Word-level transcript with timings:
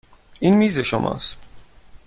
این 0.39 0.57
میز 0.57 0.79
شماست. 0.79 1.37